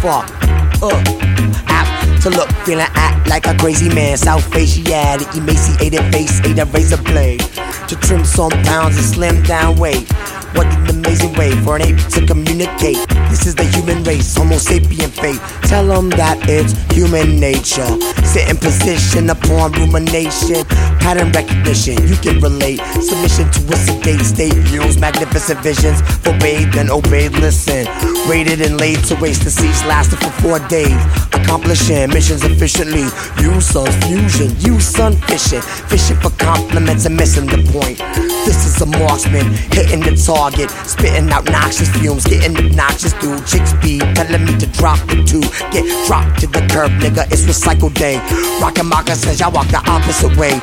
[0.00, 0.30] fuck.
[0.80, 1.02] Uh,
[1.66, 4.16] apt to look, feeling act like a crazy man.
[4.16, 7.40] South Asiatic, emaciated face, ate a razor blade
[7.88, 10.10] to trim some pounds and slim down weight.
[10.54, 13.07] What an amazing way for an ape to communicate.
[13.28, 15.40] This is the human race, Homo sapien fate.
[15.68, 17.88] Tell them that it's human nature.
[18.24, 20.64] Sit in position upon rumination.
[20.98, 22.80] Pattern recognition, you can relate.
[23.00, 24.56] Submission to a sedate state.
[24.72, 26.00] Use magnificent visions.
[26.24, 27.86] Forbade, then obeyed, listen.
[28.28, 29.44] Rated and laid to waste.
[29.44, 30.96] The siege lasted for four days.
[31.32, 33.06] Accomplishing missions efficiently.
[33.44, 35.62] Use sun's fusion, use sun fishing.
[35.88, 37.98] Fishing for compliments and missing the point.
[38.44, 43.66] This is a marksman hitting the target, spitting out noxious fumes, getting obnoxious through chick
[43.66, 45.40] speed, telling me to drop the two,
[45.72, 47.24] get dropped to the curb, nigga.
[47.32, 48.18] It's recycle day.
[48.60, 50.60] Rockin' moccasins, y'all walk the opposite way.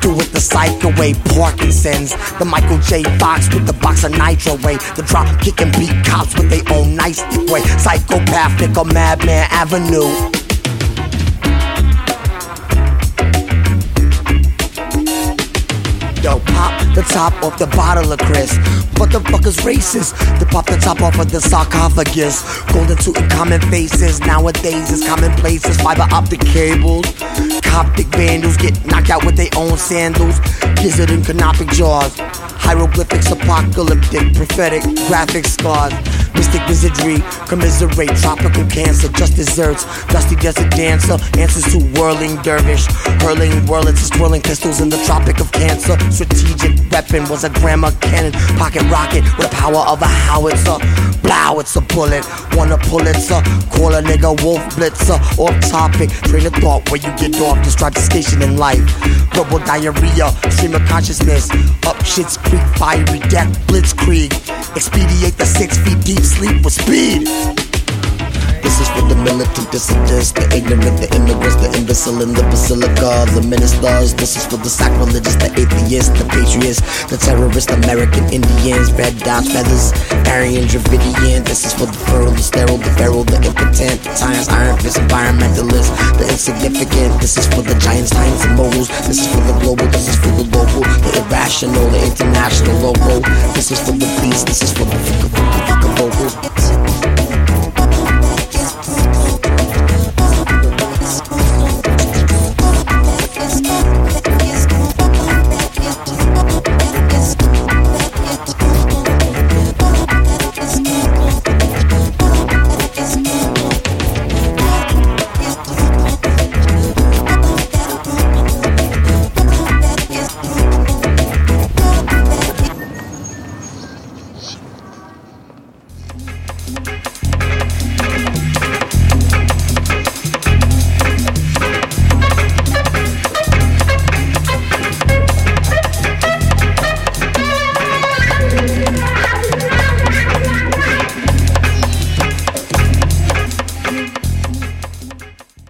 [0.00, 2.14] Do it the psycho way, Parkinson's.
[2.38, 3.02] The Michael J.
[3.18, 4.76] Fox with the box of nitro way.
[4.94, 7.62] The drop kicking beat cops with their own nice way.
[7.78, 10.37] Psychopathic nigga, Madman Avenue.
[16.28, 18.52] Yo, pop the top off the bottle of Chris.
[19.48, 20.12] Is racist?
[20.40, 22.42] To pop the top off of the sarcophagus.
[22.70, 24.20] Golden tooth common faces.
[24.20, 25.80] Nowadays it's commonplaces.
[25.80, 27.06] Fiber optic cables.
[27.62, 30.38] Coptic vandals get knocked out with their own sandals.
[30.82, 32.12] Gizzard and canopic jars.
[32.18, 35.94] Hieroglyphics, apocalyptic, prophetic, graphic scars.
[36.38, 39.82] Mystic wizardry, commiserate, tropical cancer, just desserts.
[40.06, 42.86] Dusty desert dancer, answers to whirling dervish.
[43.22, 45.98] Hurling whirlets, twirling pistols in the tropic of cancer.
[46.12, 48.32] Strategic weapon was a grammar cannon.
[48.56, 50.78] Pocket rocket with the power of a howitzer.
[51.28, 52.24] Blow, it's a bullet.
[52.56, 53.42] Want a Pulitzer.
[53.68, 55.20] Call a nigga wolf blitzer.
[55.38, 57.62] Off topic, train of thought where you get off.
[57.62, 58.80] The station in life.
[59.34, 61.50] Verbal diarrhea, stream of consciousness.
[61.86, 64.32] Up shit's creek, fiery death, blitzkrieg.
[64.74, 67.57] Expedite the six feet deep sleep with speed.
[69.28, 74.14] Militant dissidents, the ignorant, the immigrants, the imbecile in the basilica, the ministers.
[74.14, 76.80] This is for the sacrilegious, the atheists, the patriots,
[77.12, 79.92] the terrorists, American Indians, red dots, feathers,
[80.32, 81.44] Aryan, Dravidian.
[81.44, 84.96] This is for the fertile, the sterile, the feral, the impotent, the science, iron fist,
[84.96, 87.20] environmentalists, the insignificant.
[87.20, 88.88] This is for the giants, titans, and moguls.
[89.04, 93.20] This is for the global, this is for the local, the irrational, the international, local.
[93.52, 96.77] This is for the beast, this is for the vocals.